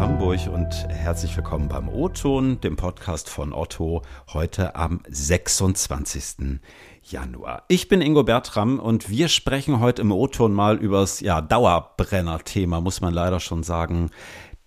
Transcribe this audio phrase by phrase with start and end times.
[0.00, 4.00] Hamburg und herzlich willkommen beim O-Ton, dem Podcast von Otto,
[4.32, 6.58] heute am 26.
[7.02, 7.64] Januar.
[7.68, 13.02] Ich bin Ingo Bertram und wir sprechen heute im O-Ton mal übers ja, Dauerbrenner-Thema, muss
[13.02, 14.08] man leider schon sagen.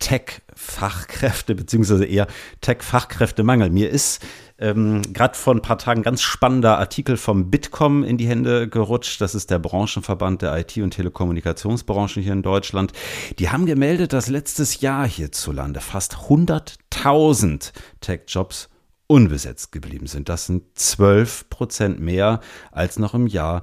[0.04, 2.28] Tech-Fachkräfte, beziehungsweise eher
[2.60, 3.70] Tech-Fachkräftemangel.
[3.70, 4.22] Mir ist
[4.60, 9.22] ähm, gerade vor ein paar Tagen ganz spannender Artikel vom Bitkom in die Hände gerutscht.
[9.22, 12.92] Das ist der Branchenverband der IT- und Telekommunikationsbranche hier in Deutschland.
[13.40, 18.68] Die haben gemeldet, dass letztes Jahr hierzulande fast 100.000 Tech-Jobs
[19.14, 20.28] unbesetzt geblieben sind.
[20.28, 22.40] Das sind 12 Prozent mehr
[22.72, 23.62] als noch im Jahr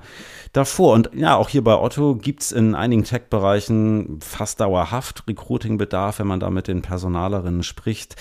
[0.53, 0.95] davor.
[0.95, 6.29] Und ja, auch hier bei Otto gibt es in einigen Tech-Bereichen fast dauerhaft Recruiting-Bedarf, wenn
[6.29, 8.15] man da mit den Personalerinnen spricht.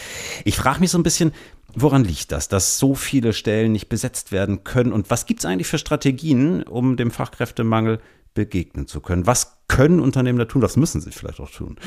[0.43, 1.31] Ich frage mich so ein bisschen,
[1.75, 4.91] Woran liegt das, dass so viele Stellen nicht besetzt werden können?
[4.91, 7.99] Und was gibt es eigentlich für Strategien, um dem Fachkräftemangel
[8.33, 9.27] begegnen zu können.
[9.27, 10.61] Was können Unternehmen da tun?
[10.61, 11.77] Was müssen sie vielleicht auch tun?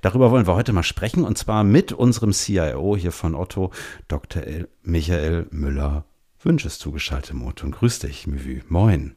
[0.00, 3.72] Darüber wollen wir heute mal sprechen und zwar mit unserem CIO hier von Otto,
[4.06, 4.42] Dr.
[4.84, 6.04] Michael Müller.
[6.40, 7.66] Wünsches zugeschaltet, Moto.
[7.66, 8.60] Und grüß dich, Mivü.
[8.68, 9.16] Moin.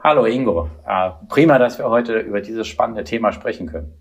[0.00, 0.70] Hallo Ingo.
[0.86, 3.94] Äh, prima, dass wir heute über dieses spannende Thema sprechen können.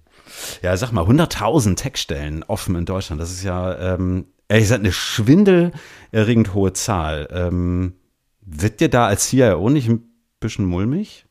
[0.62, 3.20] Ja, sag mal, 100.000 Tech-Stellen offen in Deutschland.
[3.20, 7.28] Das ist ja, ähm, ehrlich gesagt, eine schwindelerregend hohe Zahl.
[7.32, 7.96] Ähm,
[8.42, 10.08] wird dir da als CIO nicht ein
[10.40, 11.26] bisschen mulmig?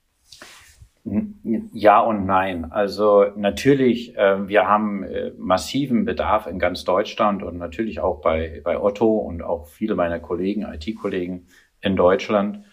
[1.72, 2.70] Ja und nein.
[2.70, 8.60] Also natürlich, äh, wir haben äh, massiven Bedarf in ganz Deutschland und natürlich auch bei,
[8.62, 11.46] bei Otto und auch viele meiner Kollegen, IT-Kollegen
[11.80, 12.64] in Deutschland.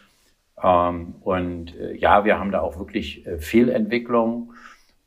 [0.62, 4.54] Ähm, und äh, ja, wir haben da auch wirklich äh, Fehlentwicklung.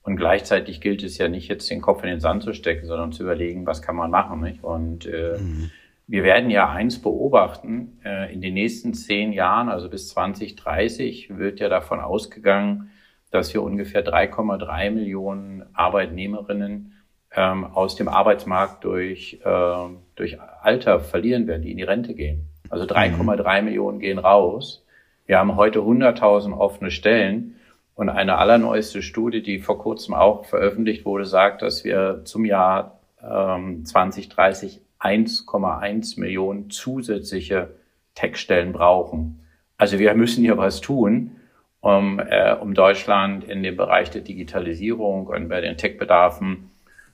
[0.03, 3.13] Und gleichzeitig gilt es ja nicht jetzt den Kopf in den Sand zu stecken, sondern
[3.13, 4.41] zu überlegen, was kann man machen.
[4.41, 4.65] Nicht?
[4.65, 5.71] Und äh, mhm.
[6.07, 11.61] wir werden ja eins beobachten, äh, in den nächsten zehn Jahren, also bis 2030, wird
[11.61, 12.91] ja davon ausgegangen,
[13.31, 16.95] dass wir ungefähr 3,3 Millionen Arbeitnehmerinnen
[17.35, 22.49] ähm, aus dem Arbeitsmarkt durch, äh, durch Alter verlieren werden, die in die Rente gehen.
[22.71, 23.65] Also 3,3 mhm.
[23.65, 24.85] Millionen gehen raus.
[25.27, 27.55] Wir haben heute 100.000 offene Stellen.
[27.95, 33.01] Und eine allerneueste Studie, die vor kurzem auch veröffentlicht wurde, sagt, dass wir zum Jahr
[33.21, 37.75] ähm, 2030 1,1 Millionen zusätzliche
[38.15, 39.41] Tech-Stellen brauchen.
[39.77, 41.38] Also wir müssen hier was tun
[41.81, 46.71] um, äh, um Deutschland in dem Bereich der Digitalisierung und bei den Tech-Bedarfen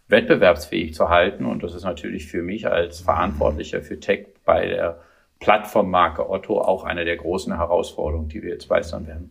[0.09, 1.47] wettbewerbsfähig zu halten.
[1.47, 5.01] Und das ist natürlich für mich als Verantwortlicher für Tech bei der
[5.41, 9.31] Plattformmarke Otto auch eine der großen Herausforderungen, die wir jetzt meistern werden.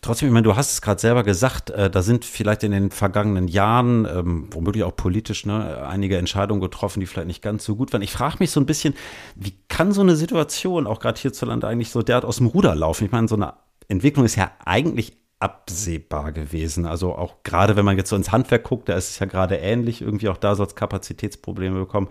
[0.00, 2.90] Trotzdem, ich meine, du hast es gerade selber gesagt, äh, da sind vielleicht in den
[2.90, 7.76] vergangenen Jahren, ähm, womöglich auch politisch, ne, einige Entscheidungen getroffen, die vielleicht nicht ganz so
[7.76, 8.02] gut waren.
[8.02, 8.94] Ich frage mich so ein bisschen,
[9.36, 13.04] wie kann so eine Situation auch gerade hierzulande eigentlich so derart aus dem Ruder laufen?
[13.04, 13.54] Ich meine, so eine
[13.88, 15.12] Entwicklung ist ja eigentlich
[15.42, 16.86] absehbar gewesen.
[16.86, 19.56] Also auch gerade wenn man jetzt so ins Handwerk guckt, da ist es ja gerade
[19.56, 22.08] ähnlich, irgendwie auch da soll es Kapazitätsprobleme bekommen.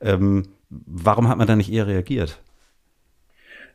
[0.00, 2.40] Ähm, warum hat man da nicht eher reagiert?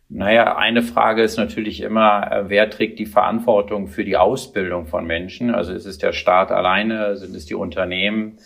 [0.10, 5.06] Naja, eine Frage ist natürlich immer, äh, wer trägt die Verantwortung für die Ausbildung von
[5.06, 5.54] Menschen?
[5.54, 7.18] Also ist es der Staat alleine?
[7.18, 8.38] Sind es die Unternehmen?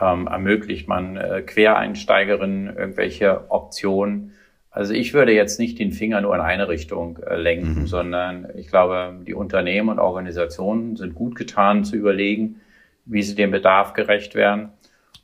[0.00, 4.32] Ähm, ermöglicht man äh, Quereinsteigerinnen irgendwelche Optionen?
[4.74, 7.86] Also ich würde jetzt nicht den Finger nur in eine Richtung äh, lenken, mhm.
[7.86, 12.56] sondern ich glaube, die Unternehmen und Organisationen sind gut getan zu überlegen,
[13.04, 14.70] wie sie dem Bedarf gerecht werden.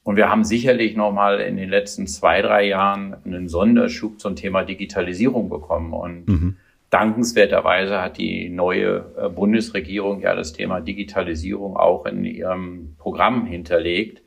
[0.05, 4.63] Und wir haben sicherlich nochmal in den letzten zwei, drei Jahren einen Sonderschub zum Thema
[4.63, 5.95] Digitalisierung bekommen.
[5.95, 6.57] Und mhm.
[6.91, 14.23] dankenswerterweise hat die neue äh, Bundesregierung ja das Thema Digitalisierung auch in ihrem Programm hinterlegt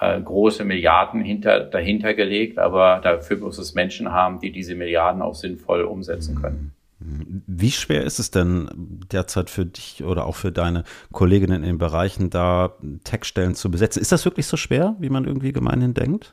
[0.00, 5.22] äh, große Milliarden hinter, dahinter gelegt, aber dafür muss es Menschen haben, die diese Milliarden
[5.22, 6.72] auch sinnvoll umsetzen können.
[6.98, 8.68] Wie schwer ist es denn
[9.12, 12.72] derzeit für dich oder auch für deine Kolleginnen in den Bereichen, da
[13.04, 14.00] Textstellen zu besetzen?
[14.00, 16.32] Ist das wirklich so schwer, wie man irgendwie gemeinhin denkt?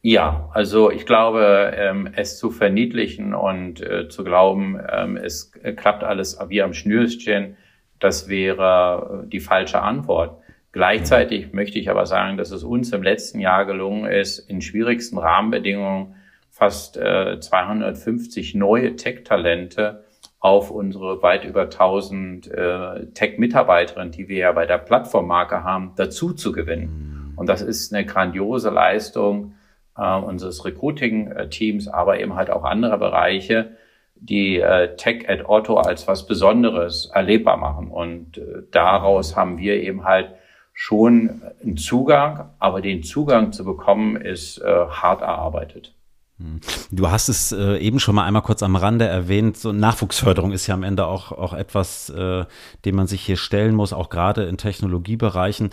[0.00, 6.02] Ja, also ich glaube, ähm, es zu verniedlichen und äh, zu glauben, ähm, es klappt
[6.02, 7.56] alles wie am Schnürchen,
[7.98, 10.37] das wäre die falsche Antwort.
[10.72, 15.18] Gleichzeitig möchte ich aber sagen, dass es uns im letzten Jahr gelungen ist, in schwierigsten
[15.18, 16.14] Rahmenbedingungen
[16.50, 20.04] fast äh, 250 neue Tech-Talente
[20.40, 26.32] auf unsere weit über 1000 äh, Tech-Mitarbeiterinnen, die wir ja bei der Plattformmarke haben, dazu
[26.32, 27.32] zu gewinnen.
[27.36, 29.54] Und das ist eine grandiose Leistung
[29.96, 33.76] äh, unseres Recruiting-Teams, aber eben halt auch anderer Bereiche,
[34.16, 37.90] die äh, Tech at Otto als was Besonderes erlebbar machen.
[37.90, 40.34] Und äh, daraus haben wir eben halt
[40.80, 45.92] schon einen Zugang, aber den Zugang zu bekommen ist äh, hart erarbeitet.
[46.38, 46.60] Hm.
[46.92, 49.56] Du hast es äh, eben schon mal einmal kurz am Rande erwähnt.
[49.56, 52.44] So Nachwuchsförderung ist ja am Ende auch, auch etwas, äh,
[52.84, 55.70] dem man sich hier stellen muss, auch gerade in Technologiebereichen.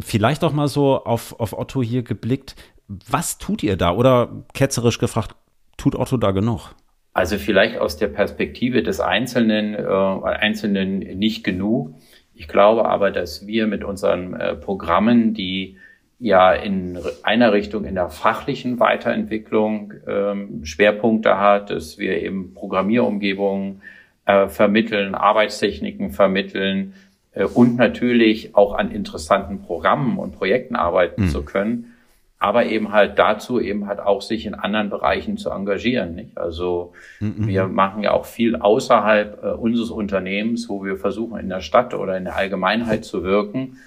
[0.00, 2.56] Vielleicht auch mal so auf, auf Otto hier geblickt.
[2.88, 3.92] Was tut ihr da?
[3.92, 5.34] Oder ketzerisch gefragt,
[5.78, 6.74] tut Otto da genug?
[7.14, 11.94] Also vielleicht aus der Perspektive des Einzelnen, äh, Einzelnen nicht genug.
[12.36, 15.78] Ich glaube aber, dass wir mit unseren äh, Programmen, die
[16.18, 23.80] ja in einer Richtung in der fachlichen Weiterentwicklung ähm, Schwerpunkte hat, dass wir eben Programmierumgebungen
[24.26, 26.94] äh, vermitteln, Arbeitstechniken vermitteln
[27.32, 31.28] äh, und natürlich auch an interessanten Programmen und Projekten arbeiten mhm.
[31.28, 31.95] zu können,
[32.38, 36.14] aber eben halt dazu eben halt auch sich in anderen Bereichen zu engagieren.
[36.14, 36.36] Nicht?
[36.36, 37.46] Also mhm.
[37.46, 41.94] wir machen ja auch viel außerhalb äh, unseres Unternehmens, wo wir versuchen in der Stadt
[41.94, 43.78] oder in der Allgemeinheit zu wirken.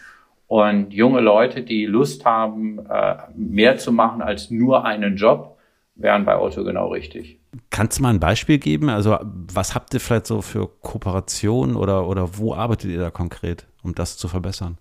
[0.47, 5.57] Und junge Leute, die Lust haben, äh, mehr zu machen als nur einen Job,
[5.93, 7.39] wären bei Otto genau richtig.
[7.69, 8.89] Kannst du mal ein Beispiel geben?
[8.89, 13.67] Also was habt ihr vielleicht so für Kooperationen oder, oder wo arbeitet ihr da konkret,
[13.83, 14.79] um das zu verbessern?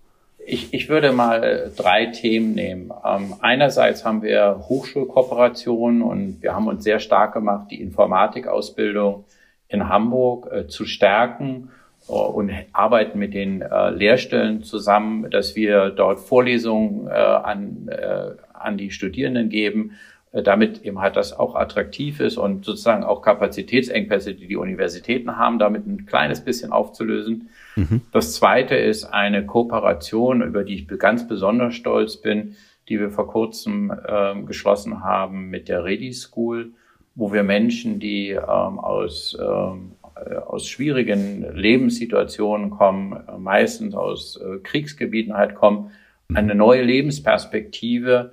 [0.50, 2.90] Ich, ich würde mal drei Themen nehmen.
[3.04, 9.26] Ähm, einerseits haben wir Hochschulkooperationen und wir haben uns sehr stark gemacht, die Informatikausbildung
[9.68, 11.68] in Hamburg äh, zu stärken
[12.08, 18.30] äh, und arbeiten mit den äh, Lehrstellen zusammen, dass wir dort Vorlesungen äh, an, äh,
[18.54, 19.98] an die Studierenden geben,
[20.32, 25.58] damit eben halt das auch attraktiv ist und sozusagen auch Kapazitätsengpässe, die die Universitäten haben,
[25.58, 27.48] damit ein kleines bisschen aufzulösen.
[27.76, 28.02] Mhm.
[28.12, 32.56] Das zweite ist eine Kooperation, über die ich ganz besonders stolz bin,
[32.88, 36.72] die wir vor kurzem äh, geschlossen haben mit der Ready School,
[37.14, 44.36] wo wir Menschen, die ähm, aus, ähm, äh, aus schwierigen Lebenssituationen kommen, äh, meistens aus
[44.36, 45.90] äh, Kriegsgebieten halt kommen,
[46.34, 48.32] eine neue Lebensperspektive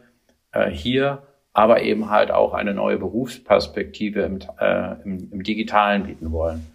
[0.51, 1.24] äh, hier,
[1.56, 6.68] aber eben halt auch eine neue Berufsperspektive im, äh, im, im Digitalen bieten wollen.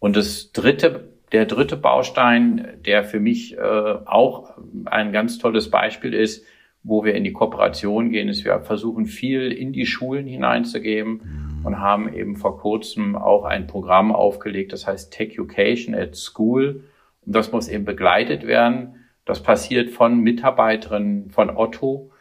[0.00, 4.54] Und das dritte der dritte Baustein, der für mich äh, auch
[4.84, 6.44] ein ganz tolles Beispiel ist,
[6.82, 11.66] wo wir in die Kooperation gehen, ist, wir versuchen viel in die Schulen hineinzugeben mhm.
[11.66, 16.84] und haben eben vor kurzem auch ein Programm aufgelegt, das heißt Tech Education at School.
[17.26, 19.04] Und das muss eben begleitet werden.
[19.24, 22.12] Das passiert von Mitarbeiterinnen von Otto,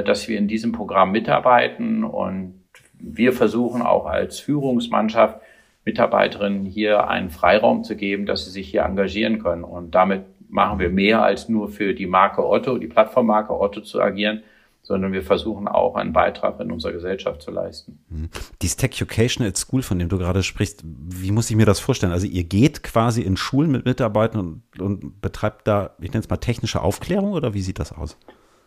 [0.00, 2.62] dass wir in diesem Programm mitarbeiten und
[2.98, 5.40] wir versuchen auch als Führungsmannschaft
[5.84, 9.64] Mitarbeiterinnen hier einen Freiraum zu geben, dass sie sich hier engagieren können.
[9.64, 14.00] Und damit machen wir mehr als nur für die Marke Otto, die Plattformmarke Otto zu
[14.00, 14.42] agieren,
[14.82, 17.98] sondern wir versuchen auch einen Beitrag in unserer Gesellschaft zu leisten.
[18.10, 18.28] Mhm.
[18.60, 21.80] Dieses Tech Education at School, von dem du gerade sprichst, wie muss ich mir das
[21.80, 22.12] vorstellen?
[22.12, 26.30] Also ihr geht quasi in Schulen mit Mitarbeitern und, und betreibt da, ich nenne es
[26.30, 28.16] mal technische Aufklärung oder wie sieht das aus?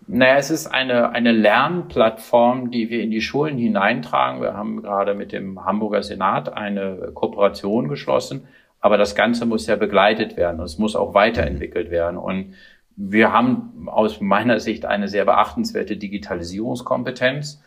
[0.08, 4.42] Naja, es ist eine, eine Lernplattform, die wir in die Schulen hineintragen.
[4.42, 8.48] Wir haben gerade mit dem Hamburger Senat eine Kooperation geschlossen.
[8.80, 10.62] Aber das Ganze muss ja begleitet werden.
[10.62, 12.18] Es muss auch weiterentwickelt werden.
[12.18, 12.54] Und
[12.96, 17.64] wir haben aus meiner Sicht eine sehr beachtenswerte Digitalisierungskompetenz.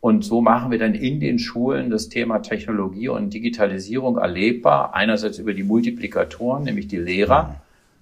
[0.00, 4.94] Und so machen wir dann in den Schulen das Thema Technologie und Digitalisierung erlebbar.
[4.94, 7.56] Einerseits über die Multiplikatoren, nämlich die Lehrer,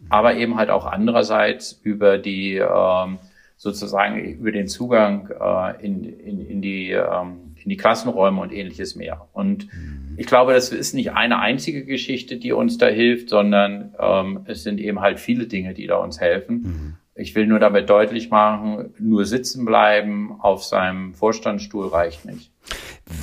[0.09, 3.19] aber eben halt auch andererseits über die ähm,
[3.61, 8.97] sozusagen über den Zugang äh, in, in, in, die, ähm, in die Klassenräume und ähnliches
[8.97, 9.29] mehr.
[9.35, 10.15] Und mhm.
[10.17, 14.63] ich glaube, das ist nicht eine einzige Geschichte, die uns da hilft, sondern ähm, es
[14.63, 16.55] sind eben halt viele Dinge, die da uns helfen.
[16.63, 16.95] Mhm.
[17.15, 22.51] Ich will nur damit deutlich machen, nur sitzen bleiben auf seinem Vorstandsstuhl reicht nicht.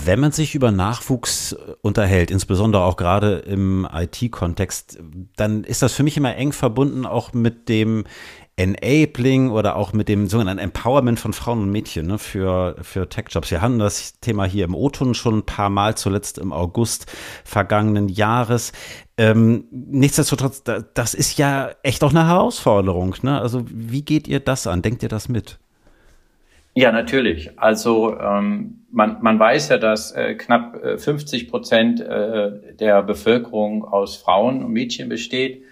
[0.06, 5.00] Wenn man sich über Nachwuchs unterhält, insbesondere auch gerade im IT-Kontext,
[5.36, 8.04] dann ist das für mich immer eng verbunden auch mit dem
[8.58, 13.52] Enabling oder auch mit dem sogenannten Empowerment von Frauen und Mädchen ne, für, für Tech-Jobs.
[13.52, 17.06] Wir hatten das Thema hier im O-Ton schon ein paar Mal, zuletzt im August
[17.46, 18.74] vergangenen Jahres.
[19.16, 23.16] Ähm, nichtsdestotrotz, das ist ja echt auch eine Herausforderung.
[23.22, 23.40] Ne?
[23.40, 24.82] Also wie geht ihr das an?
[24.82, 25.60] Denkt ihr das mit?
[26.74, 27.60] Ja, natürlich.
[27.60, 33.86] Also ähm, man, man weiß ja, dass äh, knapp 50 äh, Prozent äh, der Bevölkerung
[33.86, 35.64] aus Frauen und Mädchen besteht.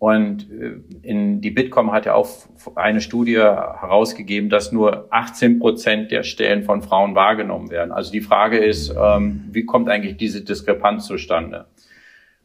[0.00, 2.26] Und äh, in die Bitkom hat ja auch
[2.74, 7.92] eine Studie herausgegeben, dass nur 18 Prozent der Stellen von Frauen wahrgenommen werden.
[7.92, 11.66] Also die Frage ist, ähm, wie kommt eigentlich diese Diskrepanz zustande?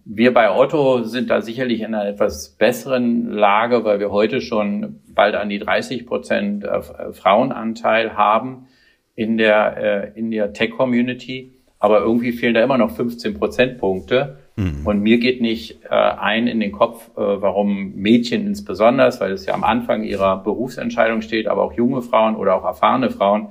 [0.03, 4.99] Wir bei Otto sind da sicherlich in einer etwas besseren Lage, weil wir heute schon
[5.07, 6.81] bald an die 30 Prozent äh,
[7.13, 8.67] Frauenanteil haben
[9.15, 11.53] in der, äh, in der Tech-Community.
[11.79, 14.39] Aber irgendwie fehlen da immer noch 15 Prozentpunkte.
[14.55, 14.85] Mhm.
[14.85, 19.45] Und mir geht nicht äh, ein in den Kopf, äh, warum Mädchen insbesondere, weil es
[19.45, 23.49] ja am Anfang ihrer Berufsentscheidung steht, aber auch junge Frauen oder auch erfahrene Frauen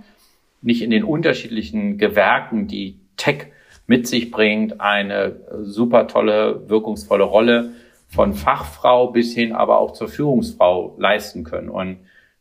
[0.62, 3.48] nicht in den unterschiedlichen Gewerken, die Tech
[3.86, 7.72] mit sich bringt, eine super tolle, wirkungsvolle Rolle
[8.08, 11.68] von Fachfrau bis hin aber auch zur Führungsfrau leisten können.
[11.68, 11.98] Und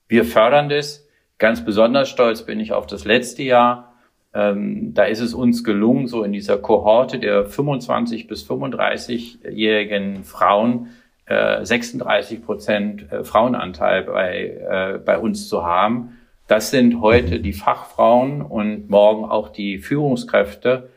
[0.08, 1.08] Wir fördern das.
[1.40, 3.93] Ganz besonders stolz bin ich auf das letzte Jahr.
[4.34, 10.88] Ähm, da ist es uns gelungen, so in dieser Kohorte der 25 bis 35-jährigen Frauen
[11.26, 16.18] äh, 36 Prozent äh, Frauenanteil bei, äh, bei uns zu haben.
[16.48, 20.90] Das sind heute die Fachfrauen und morgen auch die Führungskräfte.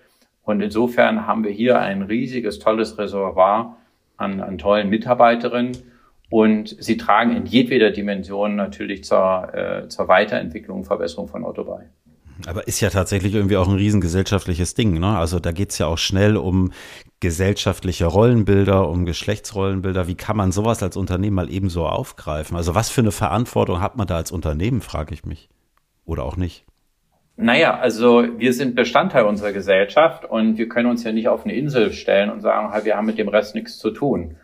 [0.43, 3.76] Und insofern haben wir hier ein riesiges, tolles Reservoir
[4.16, 5.76] an, an tollen Mitarbeiterinnen.
[6.28, 11.64] Und sie tragen in jedweder Dimension natürlich zur, äh, zur Weiterentwicklung und Verbesserung von Otto
[11.64, 11.87] bei.
[12.47, 14.99] Aber ist ja tatsächlich irgendwie auch ein riesengesellschaftliches Ding.
[14.99, 15.16] Ne?
[15.16, 16.73] Also da geht's ja auch schnell um
[17.21, 20.07] gesellschaftliche Rollenbilder, um Geschlechtsrollenbilder.
[20.07, 22.57] Wie kann man sowas als Unternehmen mal ebenso aufgreifen?
[22.57, 25.49] Also was für eine Verantwortung hat man da als Unternehmen, frage ich mich.
[26.05, 26.64] Oder auch nicht.
[27.37, 31.55] Naja, also wir sind Bestandteil unserer Gesellschaft und wir können uns ja nicht auf eine
[31.55, 34.37] Insel stellen und sagen, wir haben mit dem Rest nichts zu tun.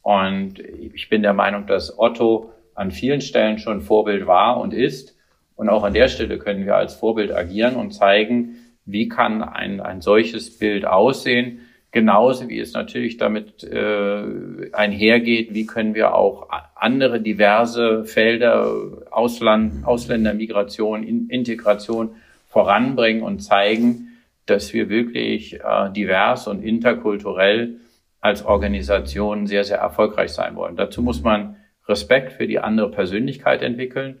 [0.00, 5.17] Und ich bin der Meinung, dass Otto an vielen Stellen schon Vorbild war und ist.
[5.58, 9.80] Und auch an der Stelle können wir als Vorbild agieren und zeigen, wie kann ein,
[9.80, 11.62] ein solches Bild aussehen.
[11.90, 18.72] Genauso wie es natürlich damit äh, einhergeht, wie können wir auch andere diverse Felder,
[19.10, 22.10] Ausland, Ausländermigration, Integration
[22.46, 27.78] voranbringen und zeigen, dass wir wirklich äh, divers und interkulturell
[28.20, 30.76] als Organisation sehr, sehr erfolgreich sein wollen.
[30.76, 31.56] Dazu muss man
[31.88, 34.20] Respekt für die andere Persönlichkeit entwickeln.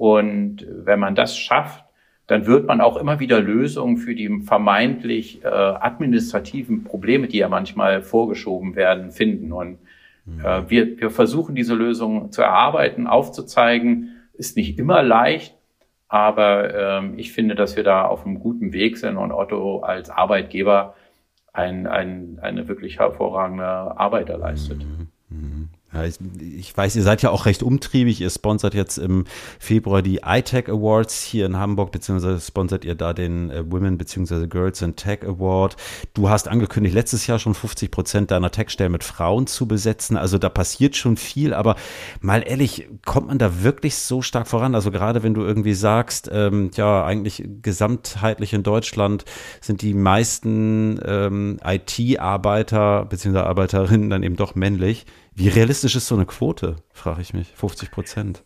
[0.00, 1.84] Und wenn man das schafft,
[2.26, 7.50] dann wird man auch immer wieder Lösungen für die vermeintlich äh, administrativen Probleme, die ja
[7.50, 9.52] manchmal vorgeschoben werden, finden.
[9.52, 9.76] Und
[10.42, 14.16] äh, wir, wir versuchen diese Lösungen zu erarbeiten, aufzuzeigen.
[14.32, 15.54] Ist nicht immer leicht,
[16.08, 20.08] aber ähm, ich finde, dass wir da auf einem guten Weg sind und Otto als
[20.08, 20.94] Arbeitgeber
[21.52, 24.78] ein, ein, eine wirklich hervorragende Arbeit erleistet.
[24.78, 25.08] Mhm.
[25.92, 28.20] Ja, ich, ich, weiß, ihr seid ja auch recht umtriebig.
[28.20, 29.24] Ihr sponsert jetzt im
[29.58, 34.46] Februar die iTech Awards hier in Hamburg, beziehungsweise sponsert ihr da den äh, Women beziehungsweise
[34.46, 35.76] Girls in Tech Award.
[36.14, 40.16] Du hast angekündigt, letztes Jahr schon 50 Prozent deiner Tech-Stellen mit Frauen zu besetzen.
[40.16, 41.74] Also da passiert schon viel, aber
[42.20, 44.76] mal ehrlich, kommt man da wirklich so stark voran?
[44.76, 49.24] Also gerade wenn du irgendwie sagst, ähm, ja, eigentlich gesamtheitlich in Deutschland
[49.60, 55.04] sind die meisten ähm, IT-Arbeiter beziehungsweise Arbeiterinnen dann eben doch männlich.
[55.40, 58.44] Wie realistisch ist so eine Quote, frage ich mich, 50 Prozent?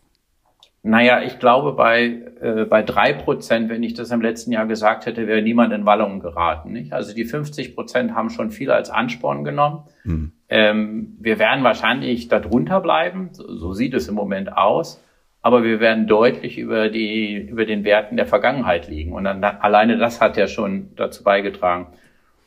[0.84, 5.04] Naja, ich glaube, bei, äh, bei drei Prozent, wenn ich das im letzten Jahr gesagt
[5.06, 6.70] hätte, wäre niemand in Wallungen geraten.
[6.70, 6.92] Nicht?
[6.92, 9.88] Also die 50 Prozent haben schon viel als Ansporn genommen.
[10.02, 10.32] Hm.
[10.48, 15.02] Ähm, wir werden wahrscheinlich darunter bleiben, so, so sieht es im Moment aus,
[15.42, 19.14] aber wir werden deutlich über, die, über den Werten der Vergangenheit liegen.
[19.14, 21.88] Und dann, alleine das hat ja schon dazu beigetragen.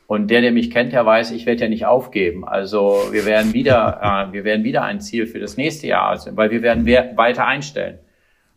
[0.08, 2.48] Und der, der mich kennt, der weiß, ich werde ja nicht aufgeben.
[2.48, 6.34] Also wir werden wieder, äh, wir werden wieder ein Ziel für das nächste Jahr, also,
[6.34, 7.98] weil wir werden weiter einstellen.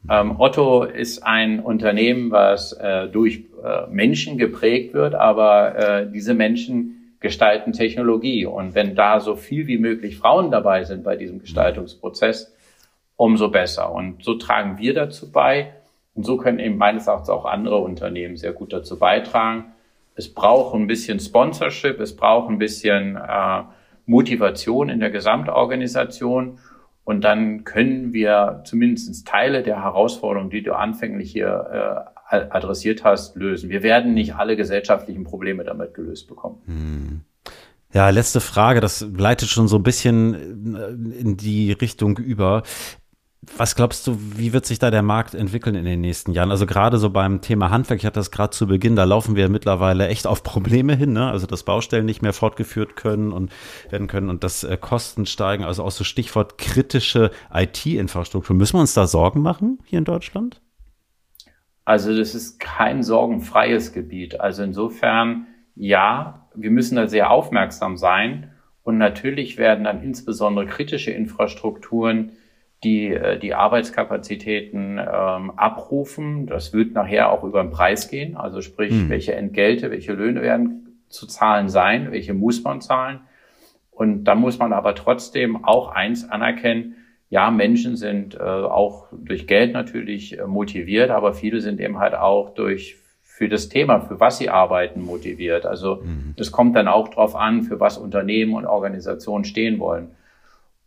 [0.09, 6.33] Ähm, Otto ist ein Unternehmen, was äh, durch äh, Menschen geprägt wird, aber äh, diese
[6.33, 8.45] Menschen gestalten Technologie.
[8.45, 12.55] Und wenn da so viel wie möglich Frauen dabei sind bei diesem Gestaltungsprozess,
[13.17, 13.91] umso besser.
[13.91, 15.73] Und so tragen wir dazu bei.
[16.15, 19.65] Und so können eben meines Erachtens auch andere Unternehmen sehr gut dazu beitragen
[20.15, 23.63] es braucht ein bisschen Sponsorship, es braucht ein bisschen äh,
[24.05, 26.59] Motivation in der Gesamtorganisation.
[27.03, 33.35] Und dann können wir zumindest Teile der Herausforderungen, die du anfänglich hier äh, adressiert hast,
[33.35, 33.69] lösen.
[33.69, 36.61] Wir werden nicht alle gesellschaftlichen Probleme damit gelöst bekommen.
[36.65, 37.21] Hm.
[37.93, 42.63] Ja, letzte Frage, das leitet schon so ein bisschen äh, in die Richtung über.
[43.57, 46.51] Was glaubst du, wie wird sich da der Markt entwickeln in den nächsten Jahren?
[46.51, 49.49] Also gerade so beim Thema Handwerk, ich hatte das gerade zu Beginn, da laufen wir
[49.49, 51.27] mittlerweile echt auf Probleme hin, ne?
[51.31, 53.51] Also dass Baustellen nicht mehr fortgeführt können und
[53.89, 58.55] werden können und dass äh, Kosten steigen, also auch so Stichwort kritische IT-Infrastruktur.
[58.55, 60.61] Müssen wir uns da Sorgen machen hier in Deutschland?
[61.83, 64.39] Also das ist kein sorgenfreies Gebiet.
[64.39, 68.51] Also insofern, ja, wir müssen da sehr aufmerksam sein.
[68.83, 72.33] Und natürlich werden dann insbesondere kritische Infrastrukturen
[72.83, 76.47] die äh, die Arbeitskapazitäten ähm, abrufen.
[76.47, 79.09] Das wird nachher auch über den Preis gehen, also sprich, mhm.
[79.09, 83.21] welche Entgelte, welche Löhne werden zu zahlen sein, welche muss man zahlen.
[83.91, 86.95] Und da muss man aber trotzdem auch eins anerkennen,
[87.31, 92.13] ja, Menschen sind äh, auch durch Geld natürlich äh, motiviert, aber viele sind eben halt
[92.13, 95.65] auch durch für das Thema, für was sie arbeiten, motiviert.
[95.65, 96.33] Also mhm.
[96.35, 100.11] das kommt dann auch drauf an, für was Unternehmen und Organisationen stehen wollen.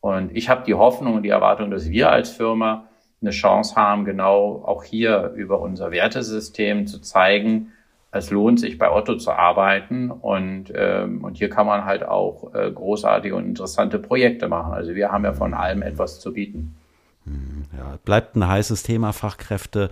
[0.05, 2.85] Und ich habe die Hoffnung und die Erwartung, dass wir als Firma
[3.23, 7.73] eine Chance haben, genau auch hier über unser Wertesystem zu zeigen,
[8.11, 12.55] es lohnt sich bei Otto zu arbeiten und, ähm, und hier kann man halt auch
[12.55, 14.75] äh, großartige und interessante Projekte machen.
[14.75, 16.77] Also wir haben ja von allem etwas zu bieten.
[17.25, 19.89] Hm, ja, bleibt ein heißes Thema, Fachkräfte,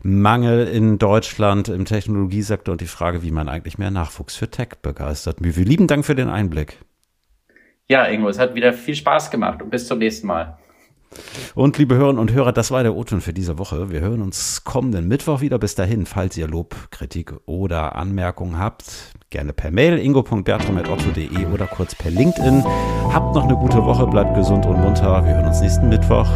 [0.00, 4.76] Mangel in Deutschland im Technologiesektor und die Frage, wie man eigentlich mehr Nachwuchs für Tech
[4.80, 5.40] begeistert.
[5.40, 6.78] Lieben Dank für den Einblick.
[7.88, 10.58] Ja, Ingo, es hat wieder viel Spaß gemacht und bis zum nächsten Mal.
[11.54, 13.90] Und liebe Hörerinnen und Hörer, das war der O-Ton für diese Woche.
[13.90, 15.58] Wir hören uns kommenden Mittwoch wieder.
[15.58, 21.94] Bis dahin, falls ihr Lob, Kritik oder Anmerkungen habt, gerne per Mail ingo.bertram.otto.de oder kurz
[21.94, 22.64] per LinkedIn.
[23.12, 25.24] Habt noch eine gute Woche, bleibt gesund und munter.
[25.24, 26.28] Wir hören uns nächsten Mittwoch.